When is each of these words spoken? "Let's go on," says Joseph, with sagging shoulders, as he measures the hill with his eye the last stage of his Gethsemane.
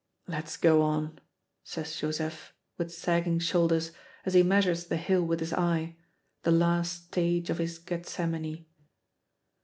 "Let's 0.25 0.57
go 0.57 0.81
on," 0.81 1.19
says 1.63 1.95
Joseph, 1.95 2.55
with 2.75 2.91
sagging 2.91 3.37
shoulders, 3.37 3.91
as 4.25 4.33
he 4.33 4.41
measures 4.41 4.87
the 4.87 4.97
hill 4.97 5.23
with 5.23 5.39
his 5.39 5.53
eye 5.53 5.95
the 6.41 6.49
last 6.49 7.03
stage 7.09 7.51
of 7.51 7.59
his 7.59 7.77
Gethsemane. 7.77 8.65